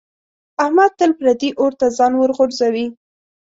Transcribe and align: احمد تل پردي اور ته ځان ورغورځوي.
احمد 0.63 0.91
تل 0.99 1.11
پردي 1.19 1.49
اور 1.61 1.71
ته 1.79 1.85
ځان 1.97 2.11
ورغورځوي. 2.17 2.87